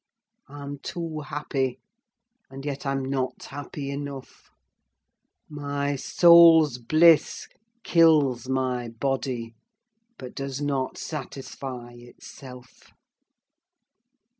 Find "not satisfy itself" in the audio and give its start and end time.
10.59-12.85